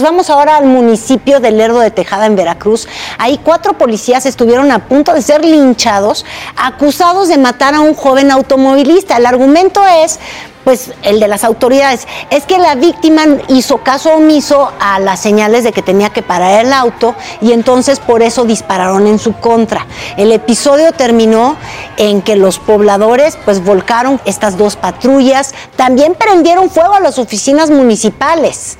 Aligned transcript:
Vamos 0.00 0.30
ahora 0.30 0.58
al 0.58 0.66
municipio 0.66 1.40
de 1.40 1.50
Lerdo 1.50 1.80
de 1.80 1.90
Tejada 1.90 2.26
en 2.26 2.36
Veracruz. 2.36 2.86
Ahí 3.18 3.40
cuatro 3.42 3.72
policías 3.72 4.26
estuvieron 4.26 4.70
a 4.70 4.86
punto 4.86 5.12
de 5.12 5.22
ser 5.22 5.44
linchados, 5.44 6.24
acusados 6.54 7.26
de 7.26 7.36
matar 7.36 7.74
a 7.74 7.80
un 7.80 7.94
joven 7.94 8.30
automovilista. 8.30 9.16
El 9.16 9.26
argumento 9.26 9.84
es, 9.84 10.20
pues, 10.62 10.92
el 11.02 11.18
de 11.18 11.26
las 11.26 11.42
autoridades, 11.42 12.06
es 12.30 12.44
que 12.44 12.58
la 12.58 12.76
víctima 12.76 13.24
hizo 13.48 13.78
caso 13.78 14.10
omiso 14.10 14.70
a 14.78 15.00
las 15.00 15.18
señales 15.18 15.64
de 15.64 15.72
que 15.72 15.82
tenía 15.82 16.10
que 16.10 16.22
parar 16.22 16.64
el 16.64 16.72
auto 16.72 17.16
y 17.40 17.50
entonces 17.50 17.98
por 17.98 18.22
eso 18.22 18.44
dispararon 18.44 19.08
en 19.08 19.18
su 19.18 19.32
contra. 19.32 19.84
El 20.16 20.30
episodio 20.30 20.92
terminó 20.92 21.56
en 21.96 22.22
que 22.22 22.36
los 22.36 22.60
pobladores, 22.60 23.36
pues, 23.44 23.64
volcaron 23.64 24.20
estas 24.26 24.56
dos 24.56 24.76
patrullas, 24.76 25.56
también 25.74 26.14
prendieron 26.14 26.70
fuego 26.70 26.94
a 26.94 27.00
las 27.00 27.18
oficinas 27.18 27.68
municipales. 27.68 28.78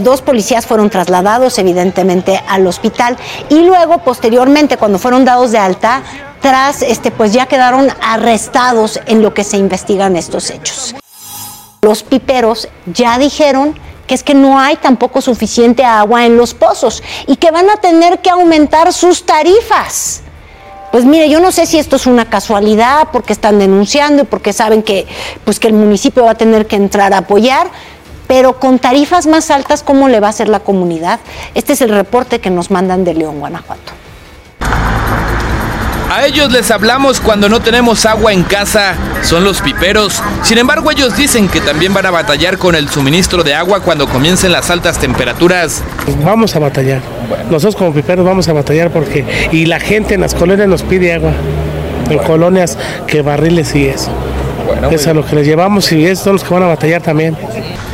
Dos 0.00 0.22
policías 0.22 0.66
fueron 0.66 0.90
trasladados 0.90 1.58
evidentemente 1.58 2.42
al 2.48 2.66
hospital 2.66 3.16
y 3.48 3.60
luego 3.60 3.98
posteriormente 3.98 4.76
cuando 4.76 4.98
fueron 4.98 5.24
dados 5.24 5.52
de 5.52 5.58
alta 5.58 6.02
tras 6.40 6.82
este 6.82 7.10
pues 7.10 7.32
ya 7.32 7.46
quedaron 7.46 7.88
arrestados 8.00 9.00
en 9.06 9.22
lo 9.22 9.34
que 9.34 9.44
se 9.44 9.56
investigan 9.56 10.16
estos 10.16 10.50
hechos. 10.50 10.94
Los 11.82 12.02
piperos 12.02 12.68
ya 12.86 13.18
dijeron 13.18 13.78
que 14.06 14.14
es 14.14 14.22
que 14.22 14.34
no 14.34 14.58
hay 14.58 14.76
tampoco 14.76 15.20
suficiente 15.20 15.84
agua 15.84 16.26
en 16.26 16.36
los 16.36 16.54
pozos 16.54 17.02
y 17.26 17.36
que 17.36 17.50
van 17.50 17.70
a 17.70 17.76
tener 17.76 18.20
que 18.20 18.30
aumentar 18.30 18.92
sus 18.92 19.24
tarifas. 19.24 20.22
Pues 20.90 21.04
mire, 21.04 21.28
yo 21.28 21.40
no 21.40 21.52
sé 21.52 21.66
si 21.66 21.78
esto 21.78 21.96
es 21.96 22.06
una 22.06 22.30
casualidad 22.30 23.08
porque 23.12 23.34
están 23.34 23.58
denunciando 23.58 24.22
y 24.22 24.24
porque 24.24 24.54
saben 24.54 24.82
que 24.82 25.06
pues 25.44 25.60
que 25.60 25.68
el 25.68 25.74
municipio 25.74 26.24
va 26.24 26.30
a 26.30 26.34
tener 26.34 26.66
que 26.66 26.76
entrar 26.76 27.12
a 27.12 27.18
apoyar, 27.18 27.70
pero 28.28 28.60
con 28.60 28.78
tarifas 28.78 29.26
más 29.26 29.50
altas 29.50 29.82
cómo 29.82 30.08
le 30.08 30.20
va 30.20 30.28
a 30.28 30.30
hacer 30.30 30.48
la 30.48 30.60
comunidad. 30.60 31.18
Este 31.54 31.72
es 31.72 31.80
el 31.80 31.90
reporte 31.90 32.38
que 32.38 32.50
nos 32.50 32.70
mandan 32.70 33.02
de 33.02 33.14
León, 33.14 33.40
Guanajuato. 33.40 33.92
A 36.10 36.24
ellos 36.24 36.50
les 36.50 36.70
hablamos 36.70 37.20
cuando 37.20 37.50
no 37.50 37.60
tenemos 37.60 38.06
agua 38.06 38.32
en 38.32 38.42
casa, 38.42 38.94
son 39.22 39.44
los 39.44 39.60
piperos. 39.60 40.22
Sin 40.42 40.56
embargo, 40.56 40.90
ellos 40.90 41.14
dicen 41.14 41.48
que 41.48 41.60
también 41.60 41.92
van 41.92 42.06
a 42.06 42.10
batallar 42.10 42.56
con 42.56 42.74
el 42.74 42.88
suministro 42.88 43.44
de 43.44 43.54
agua 43.54 43.80
cuando 43.80 44.08
comiencen 44.08 44.50
las 44.50 44.70
altas 44.70 44.98
temperaturas. 44.98 45.82
Vamos 46.24 46.56
a 46.56 46.60
batallar. 46.60 47.02
Nosotros 47.50 47.76
como 47.76 47.92
piperos 47.92 48.24
vamos 48.24 48.48
a 48.48 48.54
batallar 48.54 48.90
porque 48.90 49.48
y 49.52 49.66
la 49.66 49.80
gente 49.80 50.14
en 50.14 50.22
las 50.22 50.34
colonias 50.34 50.66
nos 50.66 50.82
pide 50.82 51.12
agua. 51.12 51.32
En 52.08 52.18
colonias 52.20 52.78
que 53.06 53.20
barriles 53.20 53.74
y 53.74 53.88
eso. 53.88 54.10
es 54.90 55.06
a 55.06 55.12
lo 55.12 55.26
que 55.26 55.36
les 55.36 55.46
llevamos 55.46 55.92
y 55.92 56.06
es 56.06 56.20
son 56.20 56.34
los 56.34 56.42
que 56.42 56.54
van 56.54 56.62
a 56.62 56.68
batallar 56.68 57.02
también. 57.02 57.36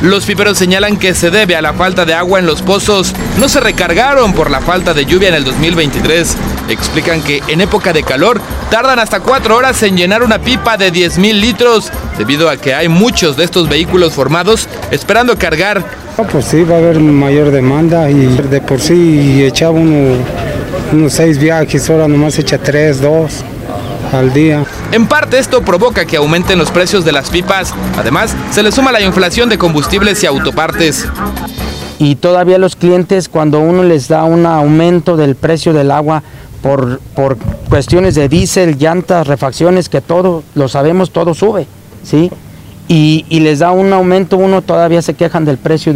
Los 0.01 0.25
piperos 0.25 0.57
señalan 0.57 0.97
que 0.97 1.13
se 1.13 1.31
debe 1.31 1.55
a 1.55 1.61
la 1.61 1.73
falta 1.73 2.05
de 2.05 2.13
agua 2.13 2.39
en 2.39 2.45
los 2.45 2.61
pozos. 2.61 3.13
No 3.39 3.47
se 3.47 3.59
recargaron 3.59 4.33
por 4.33 4.51
la 4.51 4.59
falta 4.59 4.93
de 4.93 5.05
lluvia 5.05 5.29
en 5.29 5.35
el 5.35 5.45
2023. 5.45 6.35
Explican 6.69 7.21
que 7.21 7.41
en 7.47 7.61
época 7.61 7.93
de 7.93 8.03
calor 8.03 8.41
tardan 8.69 8.99
hasta 8.99 9.21
cuatro 9.21 9.55
horas 9.55 9.81
en 9.83 9.95
llenar 9.95 10.21
una 10.21 10.39
pipa 10.39 10.77
de 10.77 10.91
10 10.91 11.17
mil 11.19 11.39
litros, 11.39 11.91
debido 12.17 12.49
a 12.49 12.57
que 12.57 12.73
hay 12.73 12.89
muchos 12.89 13.37
de 13.37 13.45
estos 13.45 13.69
vehículos 13.69 14.13
formados 14.13 14.67
esperando 14.91 15.37
cargar. 15.37 15.83
No, 16.17 16.25
pues 16.25 16.45
sí, 16.45 16.63
va 16.63 16.75
a 16.75 16.79
haber 16.79 16.99
mayor 16.99 17.51
demanda 17.51 18.09
y 18.09 18.25
de 18.25 18.61
por 18.61 18.81
sí 18.81 19.43
echaba 19.43 19.71
uno, 19.71 20.17
unos 20.91 21.13
seis 21.13 21.37
viajes, 21.37 21.89
ahora 21.89 22.07
nomás 22.07 22.37
echa 22.37 22.57
tres, 22.57 23.01
dos 23.01 23.43
al 24.13 24.33
día. 24.33 24.65
En 24.91 25.07
parte 25.07 25.39
esto 25.39 25.61
provoca 25.61 26.05
que 26.05 26.17
aumenten 26.17 26.57
los 26.57 26.71
precios 26.71 27.05
de 27.05 27.11
las 27.11 27.29
pipas. 27.29 27.73
Además, 27.97 28.35
se 28.51 28.63
le 28.63 28.71
suma 28.71 28.91
la 28.91 29.01
inflación 29.01 29.49
de 29.49 29.57
combustibles 29.57 30.23
y 30.23 30.25
autopartes. 30.27 31.07
y 31.97 32.15
todavía 32.15 32.57
los 32.57 32.75
clientes 32.75 33.29
cuando 33.29 33.59
uno 33.59 33.83
les 33.83 34.09
da 34.09 34.25
un 34.25 34.45
aumento 34.45 35.15
del 35.15 35.35
precio 35.35 35.71
del 35.71 35.91
agua 35.91 36.23
por, 36.61 36.99
por 37.15 37.37
cuestiones 37.69 38.15
de 38.15 38.27
diésel, 38.27 38.77
llantas, 38.77 39.27
refacciones, 39.27 39.87
que 39.87 40.01
todo, 40.01 40.43
lo 40.55 40.67
sabemos, 40.67 41.11
todo 41.11 41.33
sube, 41.33 41.67
¿sí? 42.03 42.31
Y, 42.87 43.25
y 43.29 43.39
les 43.39 43.59
da 43.59 43.71
un 43.71 43.93
aumento, 43.93 44.37
uno 44.37 44.61
todavía 44.61 45.01
se 45.01 45.13
quejan 45.13 45.45
del 45.45 45.57
precio. 45.57 45.94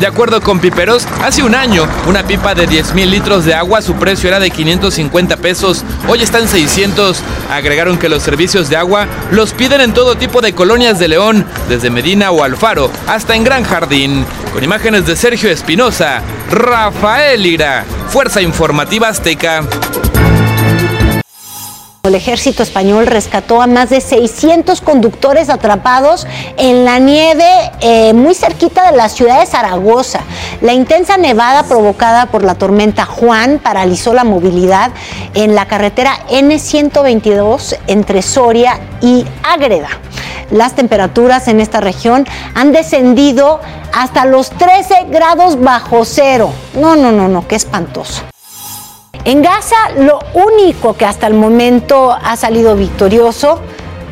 De 0.00 0.06
acuerdo 0.06 0.40
con 0.40 0.60
Piperos, 0.60 1.08
hace 1.24 1.42
un 1.42 1.56
año 1.56 1.84
una 2.06 2.22
pipa 2.22 2.54
de 2.54 2.68
10 2.68 2.94
mil 2.94 3.10
litros 3.10 3.44
de 3.44 3.54
agua 3.54 3.82
su 3.82 3.94
precio 3.94 4.28
era 4.28 4.38
de 4.38 4.50
550 4.50 5.36
pesos, 5.38 5.84
hoy 6.06 6.22
está 6.22 6.38
en 6.38 6.46
600. 6.46 7.20
Agregaron 7.50 7.98
que 7.98 8.08
los 8.08 8.22
servicios 8.22 8.68
de 8.68 8.76
agua 8.76 9.08
los 9.32 9.52
piden 9.52 9.80
en 9.80 9.92
todo 9.92 10.16
tipo 10.16 10.40
de 10.40 10.52
colonias 10.52 11.00
de 11.00 11.08
León, 11.08 11.44
desde 11.68 11.90
Medina 11.90 12.30
o 12.30 12.44
Alfaro 12.44 12.90
hasta 13.08 13.34
en 13.34 13.42
Gran 13.42 13.64
Jardín. 13.64 14.24
Con 14.52 14.62
imágenes 14.62 15.04
de 15.04 15.16
Sergio 15.16 15.50
Espinosa, 15.50 16.22
Rafael 16.50 17.44
Ira, 17.44 17.84
Fuerza 18.08 18.40
Informativa 18.40 19.08
Azteca. 19.08 19.64
El 22.04 22.14
ejército 22.14 22.62
español 22.62 23.06
rescató 23.06 23.60
a 23.60 23.66
más 23.66 23.90
de 23.90 24.00
600 24.00 24.80
conductores 24.80 25.50
atrapados 25.50 26.26
en 26.56 26.84
la 26.84 26.98
nieve 27.00 27.44
eh, 27.80 28.12
muy 28.14 28.34
cerquita 28.34 28.90
de 28.90 28.96
la 28.96 29.08
ciudad 29.08 29.40
de 29.40 29.46
Zaragoza. 29.46 30.20
La 30.62 30.72
intensa 30.72 31.16
nevada 31.18 31.64
provocada 31.64 32.26
por 32.26 32.44
la 32.44 32.54
tormenta 32.54 33.04
Juan 33.04 33.58
paralizó 33.58 34.14
la 34.14 34.24
movilidad 34.24 34.92
en 35.34 35.54
la 35.54 35.66
carretera 35.66 36.12
N122 36.30 37.76
entre 37.88 38.22
Soria 38.22 38.78
y 39.02 39.26
Ágreda. 39.42 39.90
Las 40.50 40.76
temperaturas 40.76 41.48
en 41.48 41.60
esta 41.60 41.80
región 41.80 42.26
han 42.54 42.72
descendido 42.72 43.60
hasta 43.92 44.24
los 44.24 44.50
13 44.50 45.08
grados 45.10 45.60
bajo 45.60 46.04
cero. 46.04 46.52
No, 46.74 46.96
no, 46.96 47.12
no, 47.12 47.28
no, 47.28 47.46
qué 47.46 47.56
espantoso. 47.56 48.22
En 49.28 49.42
Gaza, 49.42 49.76
lo 49.98 50.20
único 50.32 50.96
que 50.96 51.04
hasta 51.04 51.26
el 51.26 51.34
momento 51.34 52.12
ha 52.12 52.34
salido 52.38 52.74
victorioso, 52.76 53.60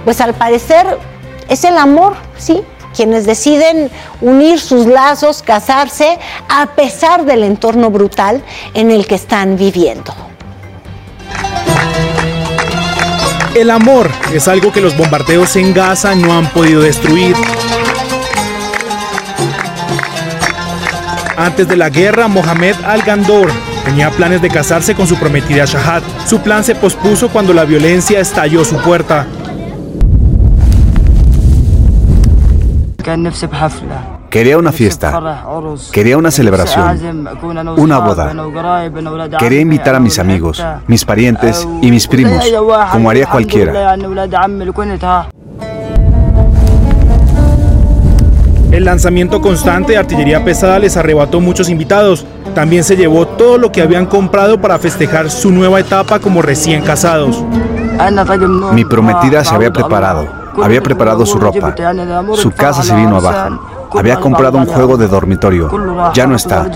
pues 0.05 0.21
al 0.21 0.35
parecer 0.35 0.99
es 1.49 1.65
el 1.65 1.79
amor, 1.79 2.17
¿sí? 2.37 2.63
Quienes 2.95 3.25
deciden 3.25 3.91
unir 4.21 4.61
sus 4.61 4.85
lazos, 4.85 5.41
casarse, 5.41 6.19
a 6.51 6.67
pesar 6.67 7.25
del 7.25 7.45
entorno 7.45 7.89
brutal 7.89 8.43
en 8.75 8.91
el 8.91 9.07
que 9.07 9.15
están 9.15 9.57
viviendo. 9.57 10.15
El 13.55 13.71
amor 13.71 14.11
es 14.35 14.49
algo 14.49 14.71
que 14.71 14.83
los 14.83 14.99
bombardeos 14.99 15.57
en 15.57 15.73
Gaza 15.73 16.15
no 16.15 16.37
han 16.37 16.47
podido 16.51 16.83
destruir. 16.83 17.35
Antes 21.39 21.67
de 21.67 21.77
la 21.77 21.89
guerra, 21.89 22.29
Mohamed 22.29 22.77
Al-Gandor 22.85 23.51
tenía 23.87 24.11
planes 24.11 24.43
de 24.43 24.51
casarse 24.51 24.95
con 24.97 25.07
su 25.07 25.17
prometida 25.17 25.65
Shahad. 25.65 26.03
Su 26.27 26.41
plan 26.41 26.65
se 26.65 26.75
pospuso 26.75 27.29
cuando 27.29 27.55
la 27.55 27.65
violencia 27.65 28.19
estalló 28.19 28.65
su 28.65 28.77
puerta. 28.79 29.27
Quería 34.29 34.59
una 34.59 34.73
fiesta, 34.73 35.47
quería 35.93 36.19
una 36.19 36.33
celebración, 36.33 37.29
una 37.77 37.99
boda. 38.01 38.35
Quería 39.39 39.61
invitar 39.61 39.95
a 39.95 40.01
mis 40.01 40.19
amigos, 40.19 40.63
mis 40.89 41.05
parientes 41.05 41.67
y 41.81 41.91
mis 41.93 42.09
primos, 42.09 42.45
como 42.91 43.09
haría 43.09 43.27
cualquiera. 43.27 43.95
El 48.73 48.85
lanzamiento 48.85 49.41
constante 49.41 49.93
de 49.93 49.99
artillería 49.99 50.45
pesada 50.45 50.79
les 50.81 50.97
arrebató 50.97 51.41
muchos 51.41 51.71
invitados. 51.71 52.27
También 52.57 52.85
se 52.85 52.97
llevó 52.97 53.27
todo 53.27 53.59
lo 53.59 53.71
que 53.71 53.83
habían 53.83 54.07
comprado 54.07 54.59
para 54.59 54.79
festejar 54.79 55.29
su 55.29 55.51
nueva 55.51 55.79
etapa 55.79 56.19
como 56.21 56.41
recién 56.41 56.83
casados. 56.83 57.45
Mi 58.73 58.83
prometida 58.83 59.45
se 59.45 59.55
había 59.55 59.71
preparado, 59.71 60.27
había 60.63 60.81
preparado 60.81 61.27
su 61.27 61.39
ropa, 61.39 61.75
su 62.35 62.51
casa 62.53 62.83
se 62.83 62.95
vino 62.95 63.19
abajo, 63.19 63.61
había 63.99 64.17
comprado 64.17 64.57
un 64.57 64.65
juego 64.65 64.97
de 64.97 65.07
dormitorio, 65.07 65.71
ya 66.15 66.27
no 66.27 66.35
está. 66.35 66.67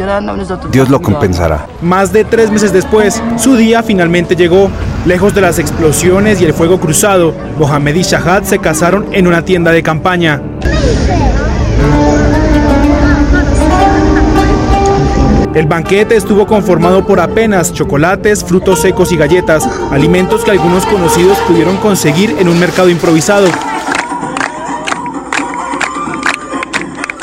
Dios 0.70 0.90
lo 0.90 1.00
compensará. 1.00 1.66
Más 1.80 2.12
de 2.12 2.24
tres 2.24 2.50
meses 2.50 2.74
después, 2.74 3.22
su 3.38 3.56
día 3.56 3.82
finalmente 3.82 4.36
llegó. 4.36 4.70
Lejos 5.06 5.34
de 5.34 5.40
las 5.40 5.58
explosiones 5.58 6.42
y 6.42 6.44
el 6.44 6.52
fuego 6.52 6.78
cruzado, 6.78 7.32
Mohamed 7.58 7.94
y 7.94 8.02
Shahad 8.02 8.42
se 8.42 8.58
casaron 8.58 9.06
en 9.12 9.26
una 9.26 9.46
tienda 9.46 9.72
de 9.72 9.82
campaña. 9.82 10.42
El 15.54 15.66
banquete 15.66 16.14
estuvo 16.14 16.46
conformado 16.46 17.04
por 17.04 17.18
apenas 17.18 17.72
chocolates, 17.72 18.44
frutos 18.44 18.80
secos 18.80 19.10
y 19.10 19.16
galletas, 19.16 19.68
alimentos 19.90 20.44
que 20.44 20.52
algunos 20.52 20.86
conocidos 20.86 21.38
pudieron 21.40 21.76
conseguir 21.78 22.36
en 22.38 22.48
un 22.48 22.60
mercado 22.60 22.88
improvisado. 22.88 23.48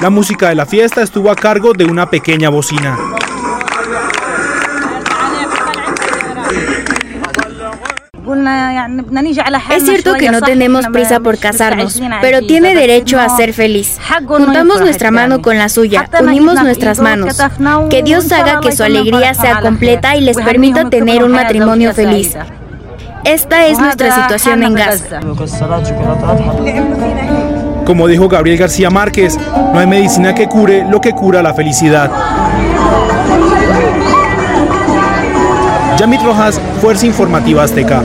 La 0.02 0.10
música 0.10 0.50
de 0.50 0.56
la 0.56 0.66
fiesta 0.66 1.02
estuvo 1.02 1.32
a 1.32 1.36
cargo 1.36 1.72
de 1.72 1.86
una 1.86 2.10
pequeña 2.10 2.50
bocina. 2.50 2.98
Es 9.70 9.84
cierto 9.86 10.14
que 10.16 10.30
no 10.30 10.42
tenemos 10.42 10.88
prisa 10.88 11.20
por 11.20 11.38
casarnos, 11.38 12.02
pero 12.22 12.42
tiene 12.42 12.76
derecho 12.76 13.20
a 13.20 13.30
ser 13.30 13.54
feliz. 13.54 13.98
Juntamos 14.28 14.82
nuestra 14.82 15.12
mano 15.12 15.42
con 15.42 15.58
la 15.58 15.70
suya, 15.70 16.10
unimos 16.22 16.62
nuestras 16.62 17.00
manos. 17.00 17.38
Que 17.90 18.04
Dios 18.04 18.32
haga 18.32 18.60
que 18.60 18.72
su 18.72 18.84
alegría 18.84 19.34
sea 19.34 19.62
completa 19.62 20.16
y 20.16 20.22
les 20.22 20.38
permita 20.38 20.90
tener 20.90 21.24
un 21.24 21.32
matrimonio 21.32 21.94
feliz. 21.94 22.36
Esta 23.24 23.66
es 23.66 23.80
nuestra 23.80 24.16
situación 24.16 24.64
en 24.64 24.74
Gaza. 24.74 25.20
Como 27.86 28.08
dijo 28.08 28.28
Gabriel 28.28 28.58
García 28.58 28.90
Márquez, 28.90 29.38
no 29.74 29.80
hay 29.80 29.88
medicina 29.88 30.36
que 30.36 30.48
cure 30.48 30.86
lo 30.90 31.02
que 31.02 31.12
cura 31.12 31.42
la 31.42 31.54
felicidad. 31.54 32.12
Yamit 35.98 36.22
Rojas, 36.22 36.62
Fuerza 36.80 37.06
Informativa 37.06 37.64
Azteca. 37.64 38.04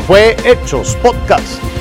Fue 0.00 0.36
Hechos 0.44 0.96
Podcast. 0.96 1.75